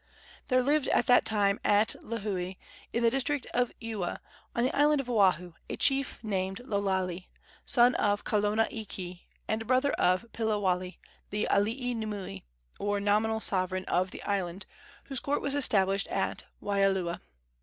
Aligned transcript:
There 0.47 0.63
lived 0.63 0.87
at 0.87 1.05
that 1.05 1.25
time 1.25 1.59
at 1.63 1.95
Lihue, 2.01 2.57
in 2.91 3.03
the 3.03 3.11
district 3.11 3.45
of 3.53 3.71
Ewa, 3.79 4.19
on 4.55 4.63
the 4.63 4.75
island 4.75 4.99
of 4.99 5.07
Oahu, 5.11 5.53
a 5.69 5.77
chief 5.77 6.17
named 6.23 6.59
Lo 6.65 6.79
Lale, 6.81 7.25
son 7.67 7.93
of 7.93 8.23
Kalona 8.23 8.67
iki, 8.71 9.27
and 9.47 9.67
brother 9.67 9.91
of 9.91 10.25
Piliwale, 10.31 10.97
the 11.29 11.47
alii 11.51 11.93
nui, 11.95 12.43
or 12.79 12.99
nominal 12.99 13.39
sovereign, 13.39 13.85
of 13.85 14.09
the 14.09 14.23
island, 14.23 14.65
whose 15.03 15.19
court 15.19 15.39
was 15.39 15.53
established 15.53 16.07
at 16.07 16.45
Waialua. 16.63 17.21